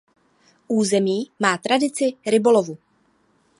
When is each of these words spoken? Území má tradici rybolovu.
Území 0.67 1.31
má 1.39 1.57
tradici 1.57 2.13
rybolovu. 2.25 2.77